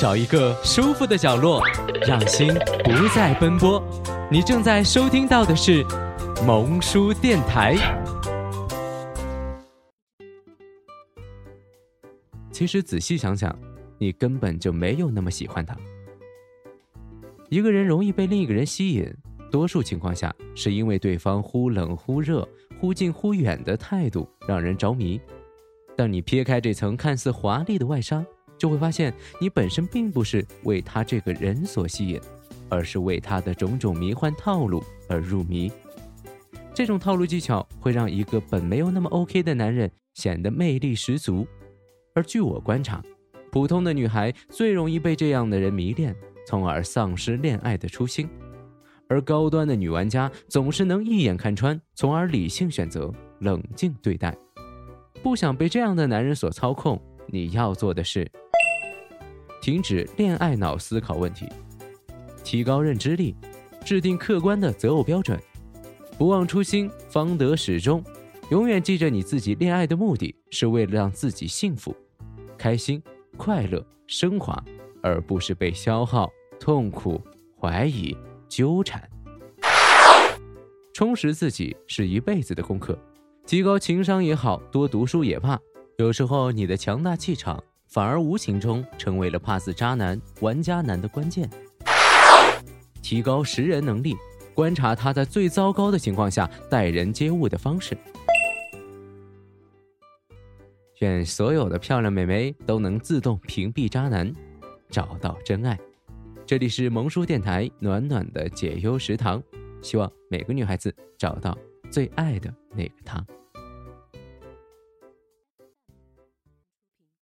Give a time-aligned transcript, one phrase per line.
[0.00, 1.62] 找一个舒服的角落，
[2.06, 2.48] 让心
[2.84, 3.82] 不再奔波。
[4.30, 5.84] 你正在收听到的是
[6.46, 7.76] 萌叔电台。
[12.50, 13.56] 其实仔细想想，
[13.98, 15.76] 你根本就没有那么喜欢他。
[17.48, 19.08] 一个人容易被另一个人吸引，
[19.50, 22.48] 多数情况下是因为对方忽冷忽热、
[22.80, 25.20] 忽近忽远的态度让人着迷。
[25.96, 28.24] 但你撇开这层看似华丽的外纱，
[28.62, 32.20] 就会发现你本身并不是为他这个人所吸引，
[32.68, 35.68] 而是为他的种种迷幻套路而入迷。
[36.72, 41.44] 这种套路技巧会让一个本没有那么 OK 的男人显得魅力十足。
[42.14, 43.02] 而据我观察，
[43.50, 46.14] 普通的女孩最容易被这样的人迷恋。
[46.46, 48.28] 从而丧失恋爱的初心，
[49.08, 54.32] 而高端的女玩家总是能一眼看穿，从而理性选择，冷静对待。
[55.20, 58.30] 不想被这样的男人所操控，你要做的是：
[59.62, 61.48] 停止恋爱脑思考问题，
[62.44, 63.34] 提高认知力，
[63.82, 65.40] 制定客观的择偶标准，
[66.18, 68.04] 不忘初心方得始终。
[68.50, 71.96] 永远记着你自己恋爱的目的是为了让自己幸福、
[72.58, 73.02] 开心、
[73.38, 74.62] 快乐、升华。
[75.04, 77.20] 而不是被消耗、痛苦、
[77.60, 78.16] 怀疑、
[78.48, 79.02] 纠缠。
[80.94, 82.96] 充实自己是一辈子的功课，
[83.44, 85.58] 提高情商也好，多读书也罢。
[85.98, 87.60] 有时候你的强大气场
[87.92, 91.46] 反而无形中成为了 pass 渣男、玩家男的关键。
[93.02, 94.16] 提高识人能力，
[94.54, 97.94] 观察他在最糟糕的情况下待人接物的方式。
[101.00, 104.32] 愿所有的漂亮美眉都能自动屏蔽渣男。
[104.88, 105.78] 找到真爱，
[106.46, 109.42] 这里是萌叔电台暖暖的解忧食堂，
[109.82, 111.56] 希望每个女孩子找到
[111.90, 113.22] 最爱的那个他。